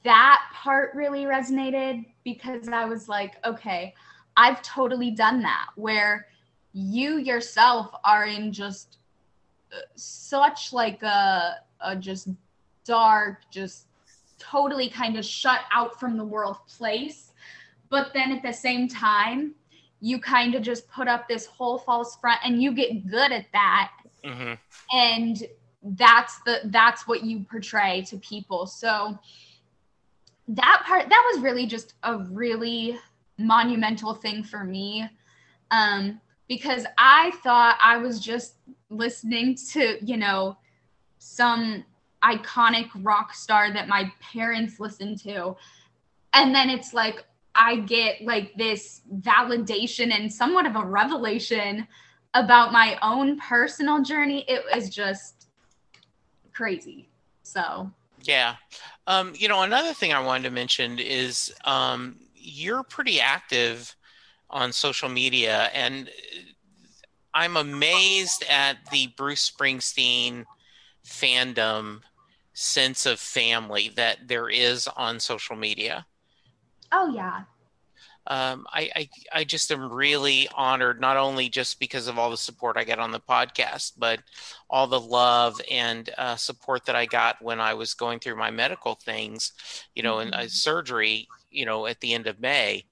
[0.04, 3.94] that part really resonated because I was like, okay,
[4.36, 6.26] I've totally done that where
[6.72, 8.98] you yourself are in just
[9.72, 12.28] uh, such like a, a just
[12.84, 13.86] dark, just
[14.38, 17.32] totally kind of shut out from the world place.
[17.88, 19.54] But then at the same time,
[20.00, 23.46] you kind of just put up this whole false front and you get good at
[23.52, 23.92] that.
[24.24, 24.54] Mm-hmm.
[24.96, 25.42] And
[25.82, 28.66] that's the that's what you portray to people.
[28.66, 29.18] So
[30.48, 32.98] that part that was really just a really
[33.42, 35.08] monumental thing for me
[35.70, 38.56] um, because I thought I was just
[38.90, 40.56] listening to, you know,
[41.18, 41.84] some
[42.22, 45.56] iconic rock star that my parents listened to.
[46.34, 47.24] And then it's like,
[47.54, 51.86] I get like this validation and somewhat of a revelation
[52.34, 54.44] about my own personal journey.
[54.48, 55.48] It was just
[56.52, 57.08] crazy.
[57.42, 57.90] So,
[58.22, 58.56] yeah.
[59.06, 63.94] Um, you know, another thing I wanted to mention is um, you're pretty active
[64.50, 66.10] on social media, and
[67.34, 70.44] I'm amazed at the Bruce Springsteen
[71.06, 72.00] fandom
[72.52, 76.06] sense of family that there is on social media.
[76.92, 77.44] Oh yeah.
[78.28, 82.36] Um, I, I I just am really honored, not only just because of all the
[82.36, 84.20] support I get on the podcast, but
[84.70, 88.50] all the love and uh, support that I got when I was going through my
[88.50, 89.52] medical things,
[89.96, 90.34] you know, mm-hmm.
[90.34, 92.84] and uh, surgery you know, at the end of May.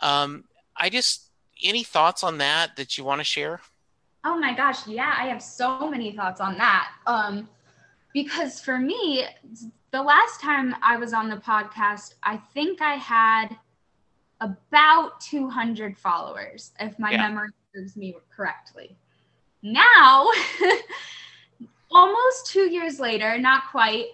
[0.00, 0.44] Um,
[0.76, 1.30] I just,
[1.62, 3.60] any thoughts on that that you want to share?
[4.24, 6.90] Oh my gosh, yeah, I have so many thoughts on that.
[7.06, 7.48] Um,
[8.14, 9.24] because for me,
[9.90, 13.56] the last time I was on the podcast, I think I had
[14.40, 17.28] about 200 followers, if my yeah.
[17.28, 18.96] memory serves me correctly.
[19.62, 20.28] Now,
[21.90, 24.06] almost two years later, not quite,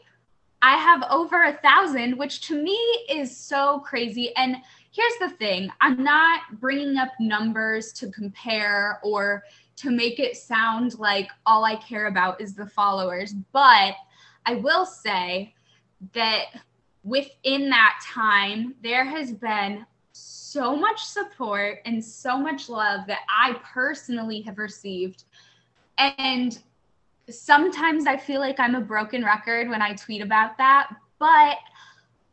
[0.63, 2.79] I have over a thousand, which to me
[3.11, 4.35] is so crazy.
[4.37, 4.57] And
[4.91, 9.45] here's the thing I'm not bringing up numbers to compare or
[9.77, 13.35] to make it sound like all I care about is the followers.
[13.53, 13.95] But
[14.47, 15.55] I will say
[16.13, 16.47] that
[17.05, 23.55] within that time, there has been so much support and so much love that I
[23.63, 25.25] personally have received.
[25.97, 26.59] And
[27.31, 31.59] sometimes I feel like I'm a broken record when I tweet about that, but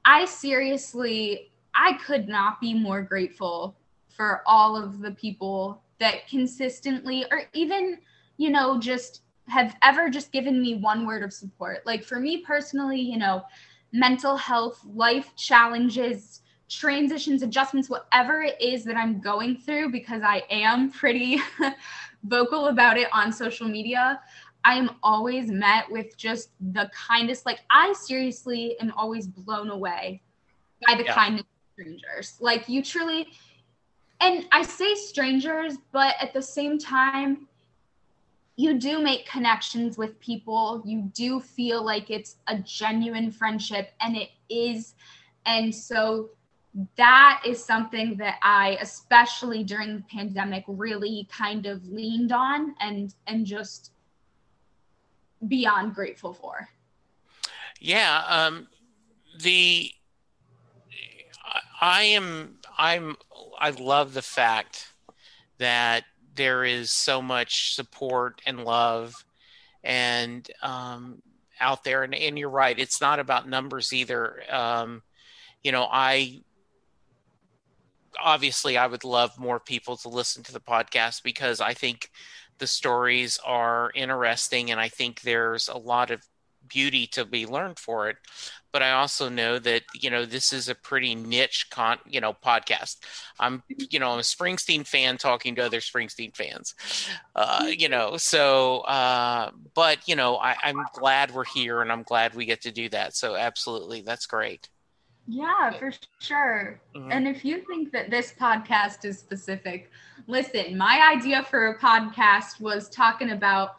[0.06, 3.76] I seriously, I could not be more grateful
[4.08, 8.00] for all of the people that consistently, or even,
[8.38, 11.86] you know, just have ever just given me one word of support.
[11.86, 13.44] Like for me personally, you know,
[13.92, 20.44] mental health, life challenges, transitions, adjustments, whatever it is that I'm going through, because I
[20.50, 21.40] am pretty
[22.24, 24.20] vocal about it on social media.
[24.66, 30.24] I am always met with just the kindest, like, I seriously am always blown away
[30.88, 31.14] by the yeah.
[31.14, 32.36] kindness of strangers.
[32.40, 33.28] Like, you truly,
[34.20, 37.48] and I say strangers, but at the same time,
[38.56, 40.82] you do make connections with people.
[40.84, 44.96] You do feel like it's a genuine friendship, and it is.
[45.46, 46.32] And so
[46.98, 53.14] that is something that I, especially during the pandemic, really kind of leaned on and
[53.28, 53.92] and just
[55.48, 56.70] beyond grateful for.
[57.80, 58.68] Yeah, um,
[59.40, 59.92] the
[61.82, 63.16] I am I'm
[63.60, 64.88] I love the fact
[65.58, 66.04] that
[66.36, 69.14] there is so much support and love
[69.84, 71.22] and um,
[71.60, 75.02] out there and, and you're right it's not about numbers either um,
[75.64, 76.42] you know i
[78.22, 82.12] obviously i would love more people to listen to the podcast because i think
[82.60, 86.22] the stories are interesting and i think there's a lot of
[86.68, 88.18] beauty to be learned for it.
[88.72, 92.34] But i also know that you know this is a pretty niche con you know
[92.34, 92.98] podcast.
[93.40, 96.76] I'm you know i'm a springsteen fan talking to other springsteen fans
[97.36, 102.04] uh you know so uh but you know I, i'm glad we're here and i'm
[102.04, 103.16] glad we get to do that.
[103.16, 104.70] So absolutely that's great
[105.28, 106.80] yeah, for sure.
[106.96, 107.12] Mm-hmm.
[107.12, 109.90] And if you think that this podcast is specific,
[110.28, 113.78] listen, my idea for a podcast was talking about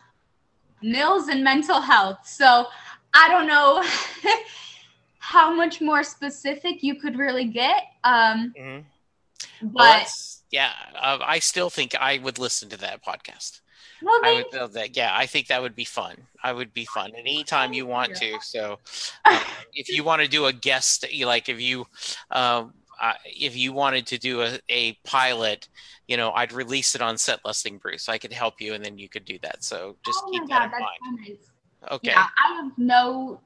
[0.83, 2.19] Nils and mental health.
[2.25, 2.67] So
[3.15, 3.85] I don't know
[5.19, 7.83] how much more specific you could really get.
[8.05, 9.69] Um, mm-hmm.
[9.69, 10.07] But well,
[10.51, 13.61] yeah, uh, I still think I would listen to that podcast.
[14.03, 14.97] Well, I would build that.
[14.97, 16.17] Yeah, I think that would be fun.
[16.43, 18.39] I would be fun anytime you want to.
[18.43, 18.79] So,
[19.25, 19.41] uh,
[19.73, 21.87] if you want to do a guest, like if you,
[22.31, 22.67] uh,
[23.01, 25.69] uh, if you wanted to do a, a pilot,
[26.09, 28.09] you know, I'd release it on Set Lusting, Bruce.
[28.09, 29.65] I could help you, and then you could do that.
[29.65, 31.29] So just oh keep that in mind.
[31.29, 31.51] nice.
[31.91, 32.11] Okay.
[32.11, 33.41] Yeah, I have no.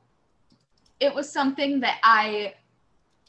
[1.00, 2.54] It was something that I,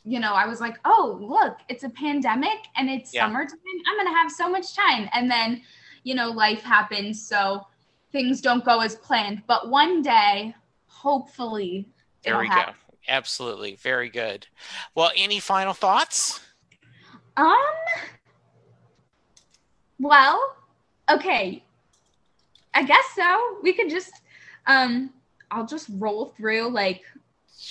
[0.04, 3.26] you know, I was like, oh, look, it's a pandemic and it's yeah.
[3.26, 3.58] summertime.
[3.88, 5.62] I'm gonna have so much time, and then,
[6.04, 7.66] you know, life happens, so
[8.12, 9.44] things don't go as planned.
[9.48, 10.56] But one day,
[10.88, 11.88] hopefully,
[12.24, 12.74] there we happen.
[12.74, 12.96] go.
[13.08, 14.48] Absolutely, very good.
[14.96, 16.40] Well, any final thoughts?
[17.38, 17.56] Um.
[20.00, 20.56] Well,
[21.10, 21.64] okay.
[22.74, 23.58] I guess so.
[23.62, 24.14] We could just
[24.68, 25.12] um,
[25.50, 27.02] I'll just roll through like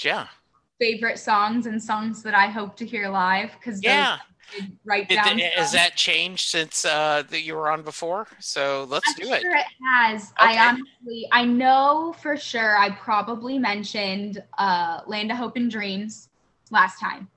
[0.02, 0.28] yeah
[0.78, 4.18] favorite songs and songs that I hope to hear live because yeah.
[4.84, 5.38] Write down.
[5.38, 8.26] Has that changed since uh, that you were on before?
[8.38, 9.44] So let's I'm do sure it.
[9.44, 10.32] it has.
[10.40, 10.58] Okay.
[10.58, 12.76] I honestly, I know for sure.
[12.76, 16.28] I probably mentioned uh, "Land of Hope and Dreams"
[16.70, 17.28] last time.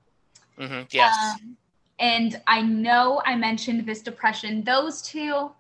[0.59, 0.83] Mm-hmm.
[0.91, 1.15] Yes.
[1.35, 1.57] Um,
[1.99, 4.63] and I know I mentioned this depression.
[4.63, 5.51] Those two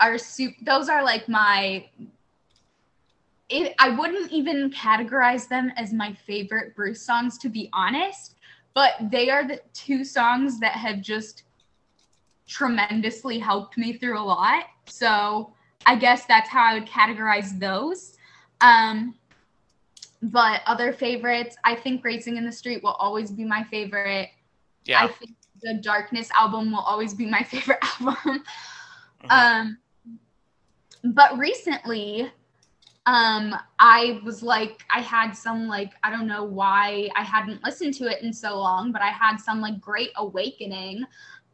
[0.00, 0.56] are super.
[0.62, 1.86] Those are like my
[3.52, 8.36] it, I wouldn't even categorize them as my favorite Bruce songs, to be honest,
[8.74, 11.44] but they are the two songs that have just
[12.46, 14.64] tremendously helped me through a lot.
[14.86, 15.52] So
[15.86, 18.16] I guess that's how I would categorize those.
[18.60, 19.14] Um,
[20.22, 24.30] but other favorites, I think Racing in the Street will always be my favorite.
[24.84, 25.04] Yeah.
[25.04, 28.44] I think the Darkness album will always be my favorite album.
[29.24, 29.30] Mm-hmm.
[29.30, 29.78] Um,
[31.14, 32.30] but recently,
[33.06, 37.92] um i was like i had some like i don't know why i hadn't listened
[37.92, 41.04] to it in so long but i had some like great awakening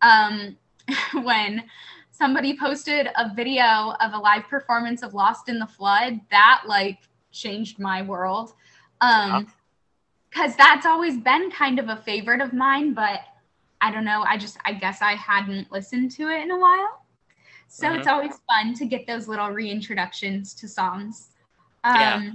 [0.02, 0.56] um
[1.22, 1.62] when
[2.10, 6.98] somebody posted a video of a live performance of lost in the flood that like
[7.32, 8.52] changed my world
[9.00, 9.50] um
[10.28, 13.20] because that's always been kind of a favorite of mine but
[13.80, 17.02] i don't know i just i guess i hadn't listened to it in a while
[17.68, 17.98] So mm-hmm.
[17.98, 21.30] it's always fun to get those little reintroductions to songs.
[21.84, 22.30] Um, yeah.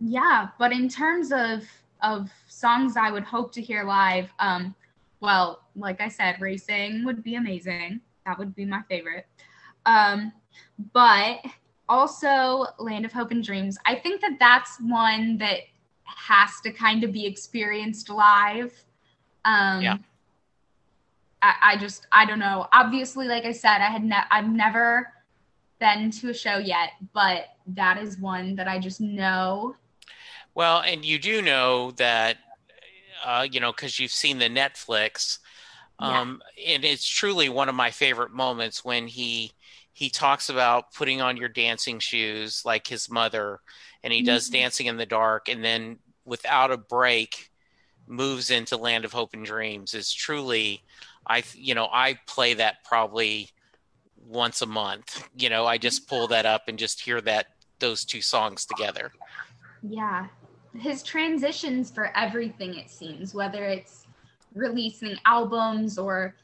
[0.00, 1.64] Yeah, but in terms of
[2.02, 4.74] of songs I would hope to hear live, um,
[5.20, 8.00] well, like I said, racing would be amazing.
[8.26, 9.26] That would be my favorite.
[9.86, 10.32] Um,
[10.92, 11.38] but
[11.88, 13.78] also Land of Hope and Dreams.
[13.86, 15.60] I think that that's one that
[16.04, 18.72] has to kind of be experienced live.
[19.46, 19.96] Um, yeah.
[21.40, 22.66] I, I just I don't know.
[22.72, 25.13] Obviously, like I said, I had ne- I've never
[25.84, 29.76] been to a show yet, but that is one that I just know.
[30.54, 32.38] Well, and you do know that,
[33.22, 35.40] uh, you know, because you've seen the Netflix,
[35.98, 36.76] um, yeah.
[36.76, 39.52] and it's truly one of my favorite moments when he
[39.92, 43.60] he talks about putting on your dancing shoes like his mother,
[44.02, 44.26] and he mm-hmm.
[44.26, 47.50] does dancing in the dark, and then without a break
[48.06, 50.82] moves into Land of Hope and Dreams is truly,
[51.26, 53.50] I you know I play that probably
[54.26, 55.28] once a month.
[55.36, 57.46] You know, I just pull that up and just hear that
[57.78, 59.12] those two songs together.
[59.82, 60.26] Yeah.
[60.76, 64.06] His transitions for everything it seems, whether it's
[64.54, 66.34] releasing albums or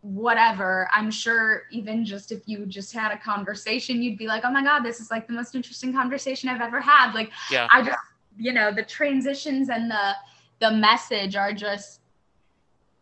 [0.00, 4.50] whatever i'm sure even just if you just had a conversation you'd be like oh
[4.50, 7.66] my god this is like the most interesting conversation i've ever had like yeah.
[7.72, 7.98] i just
[8.36, 10.12] you know the transitions and the
[10.60, 12.00] the message are just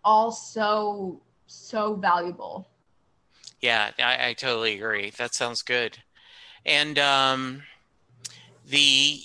[0.05, 2.67] all so so valuable
[3.61, 5.11] yeah, I, I totally agree.
[5.11, 5.99] That sounds good.
[6.65, 7.63] And um,
[8.69, 9.21] the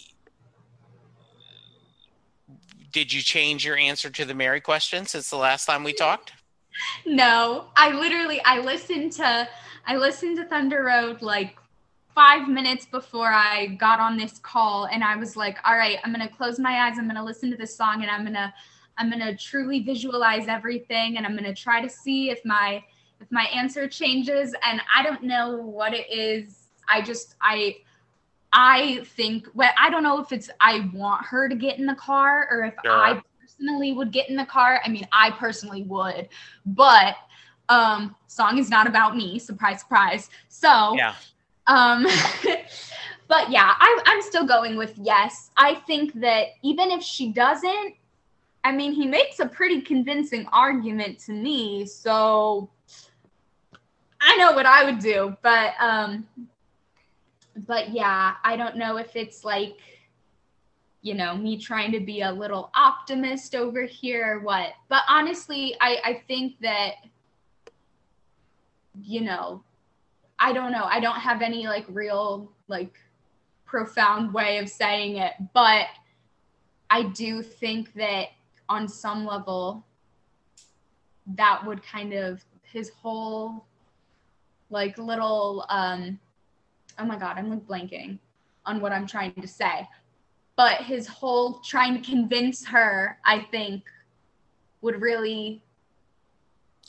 [2.91, 6.33] did you change your answer to the Mary question since the last time we talked?
[7.05, 9.47] No, I literally I listened to
[9.85, 11.57] I listened to Thunder Road like
[12.13, 16.11] five minutes before I got on this call, and I was like, all right, I'm
[16.11, 18.53] gonna close my eyes, I'm gonna listen to this song, and I'm gonna
[18.97, 22.83] I'm gonna truly visualize everything, and I'm gonna try to see if my
[23.21, 27.77] if my answer changes and I don't know what it is, I just I
[28.51, 31.95] I think well, I don't know if it's I want her to get in the
[31.95, 32.91] car or if sure.
[32.91, 34.81] I personally would get in the car.
[34.83, 36.29] I mean, I personally would,
[36.65, 37.15] but
[37.69, 40.29] um song is not about me, surprise, surprise.
[40.49, 41.15] So yeah.
[41.67, 42.03] um
[43.27, 45.51] but yeah, I, I'm still going with yes.
[45.55, 47.95] I think that even if she doesn't,
[48.63, 51.85] I mean, he makes a pretty convincing argument to me.
[51.85, 52.69] So
[54.21, 56.27] I know what I would do, but um
[57.67, 59.79] but yeah, I don't know if it's like
[61.03, 64.73] you know, me trying to be a little optimist over here or what.
[64.87, 66.93] But honestly, I I think that
[69.01, 69.63] you know,
[70.37, 70.83] I don't know.
[70.83, 72.97] I don't have any like real like
[73.65, 75.87] profound way of saying it, but
[76.89, 78.27] I do think that
[78.69, 79.85] on some level
[81.35, 83.65] that would kind of his whole
[84.71, 86.19] like little um
[86.97, 88.17] oh my god i'm like blanking
[88.65, 89.87] on what i'm trying to say.
[90.57, 93.83] But his whole trying to convince her i think
[94.81, 95.61] would really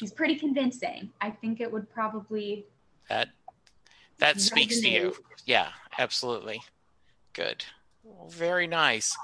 [0.02, 1.10] he's pretty convincing.
[1.20, 2.66] I think it would probably
[3.08, 3.28] that
[4.18, 5.14] that speaks to you.
[5.46, 5.68] yeah
[5.98, 6.62] absolutely.
[7.32, 7.64] Good.
[8.02, 9.16] Well, very nice.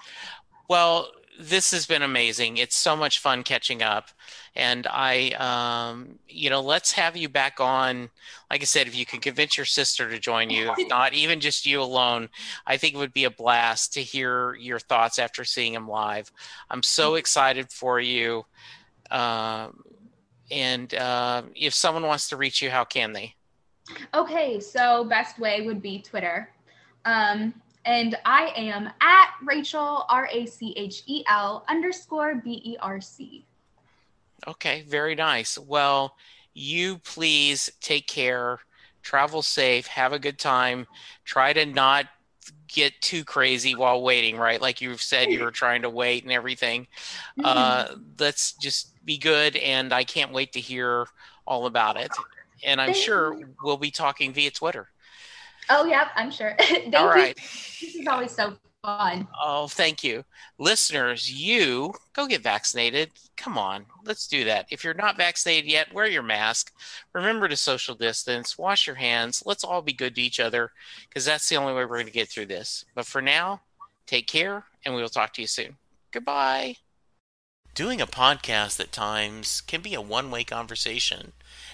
[0.69, 2.57] Well this has been amazing.
[2.57, 4.09] It's so much fun catching up.
[4.57, 8.11] And I, um, you know, let's have you back on.
[8.51, 11.39] Like I said, if you can convince your sister to join you, if not even
[11.39, 12.28] just you alone,
[12.66, 16.32] I think it would be a blast to hear your thoughts after seeing him live.
[16.70, 18.45] I'm so excited for you.
[19.11, 19.84] Um,
[20.51, 23.36] and uh, if someone wants to reach you, how can they?
[24.12, 26.51] Okay, so best way would be Twitter.
[27.05, 27.55] Um,
[27.89, 33.01] and I am at Rachel, R A C H E L underscore B E R
[33.01, 33.47] C.
[34.47, 35.59] Okay, very nice.
[35.59, 36.14] Well,
[36.53, 38.61] you please take care,
[39.03, 40.86] travel safe, have a good time.
[41.24, 42.07] Try to not
[42.68, 44.61] get too crazy while waiting, right?
[44.61, 46.86] Like you've said, you were trying to wait and everything.
[47.39, 47.43] Mm-hmm.
[47.45, 47.86] Uh,
[48.20, 51.07] let's just be good, and I can't wait to hear
[51.47, 52.11] all about it.
[52.62, 54.91] And I'm sure we'll be talking via Twitter.
[55.71, 56.57] Oh, yeah, I'm sure.
[56.95, 57.37] All right.
[57.37, 59.29] This is always so fun.
[59.41, 60.25] Oh, thank you.
[60.59, 63.11] Listeners, you go get vaccinated.
[63.37, 64.66] Come on, let's do that.
[64.71, 66.73] If you're not vaccinated yet, wear your mask.
[67.12, 69.43] Remember to social distance, wash your hands.
[69.47, 70.73] Let's all be good to each other
[71.09, 72.85] because that's the only way we're going to get through this.
[72.95, 73.62] But for now,
[74.07, 75.77] take care and we will talk to you soon.
[76.11, 76.77] Goodbye.
[77.75, 81.33] Doing a podcast at times can be a one way conversation,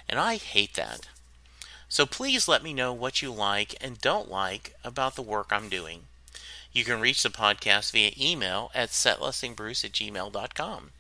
[0.08, 1.08] and I hate that.
[1.94, 5.68] So please let me know what you like and don't like about the work I'm
[5.68, 6.08] doing.
[6.72, 10.90] You can reach the podcast via email at setlustingbruce at gmail.com.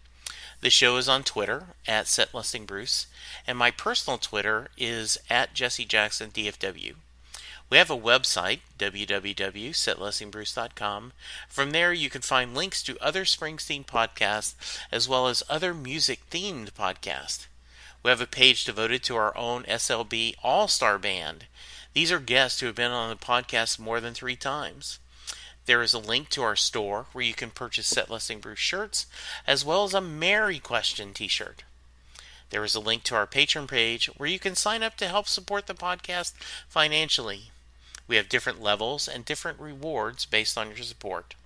[0.60, 3.06] The show is on Twitter at SetLustingBruce,
[3.44, 6.94] and my personal Twitter is at jessejacksondfw.
[7.70, 11.12] We have a website, www.setlustingbruce.com.
[11.48, 16.20] From there, you can find links to other Springsteen podcasts as well as other music
[16.30, 17.46] themed podcasts.
[18.04, 21.46] We have a page devoted to our own SLB All Star Band.
[21.94, 24.98] These are guests who have been on the podcast more than three times.
[25.64, 29.06] There is a link to our store where you can purchase Set Lusting Bruce shirts
[29.46, 31.64] as well as a Mary Question t shirt.
[32.50, 35.26] There is a link to our Patreon page where you can sign up to help
[35.26, 36.34] support the podcast
[36.68, 37.52] financially.
[38.06, 41.36] We have different levels and different rewards based on your support.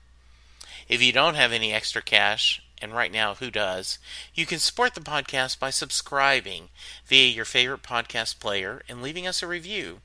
[0.88, 3.98] If you don't have any extra cash, and right now, who does?
[4.34, 6.68] You can support the podcast by subscribing
[7.06, 10.00] via your favorite podcast player and leaving us a review.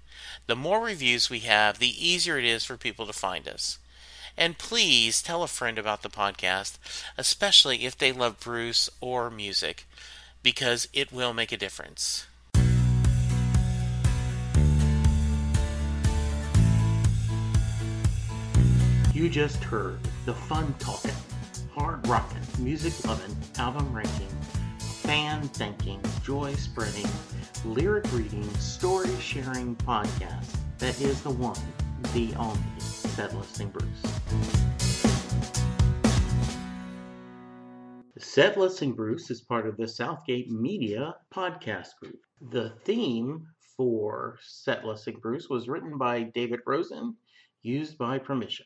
[0.48, 3.78] The more reviews we have, the easier it is for people to find us.
[4.38, 6.78] And please tell a friend about the podcast,
[7.18, 9.86] especially if they love Bruce or music,
[10.42, 12.26] because it will make a difference.
[19.14, 21.12] You just heard the fun talking,
[21.76, 24.30] hard rocking, music loving, album ranking,
[24.80, 27.08] fan thinking, joy spreading,
[27.66, 31.58] lyric reading, story sharing podcast that is the one,
[32.14, 34.02] the only Set Lusting Bruce.
[38.18, 42.20] Set Lusting Bruce is part of the Southgate Media podcast group.
[42.52, 43.48] The theme
[43.78, 47.16] for Set Lusting Bruce was written by David Rosen,
[47.62, 48.66] used by permission.